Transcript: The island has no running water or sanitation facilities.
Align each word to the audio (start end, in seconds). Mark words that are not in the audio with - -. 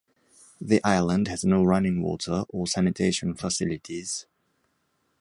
The 0.59 0.83
island 0.83 1.27
has 1.27 1.45
no 1.45 1.63
running 1.63 2.01
water 2.01 2.45
or 2.49 2.65
sanitation 2.65 3.35
facilities. 3.35 4.25